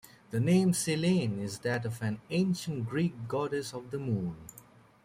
The 0.31 0.39
name 0.39 0.73
Selene 0.73 1.37
is 1.37 1.59
that 1.59 1.85
of 1.85 2.01
an 2.01 2.21
ancient 2.31 2.89
Greek 2.89 3.13
goddess 3.27 3.71
of 3.71 3.91
the 3.91 3.99
Moon. 3.99 4.35